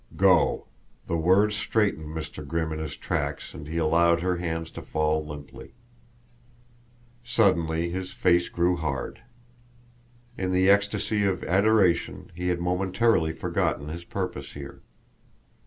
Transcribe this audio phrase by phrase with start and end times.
[0.17, 0.65] Go!
[1.05, 2.43] The word straightened Mr.
[2.43, 5.75] Grimm in his tracks and he allowed her hands to fall limply.
[7.23, 9.21] Suddenly his face grew hard.
[10.39, 14.81] In the ecstasy of adoration he had momentarily forgotten his purpose here.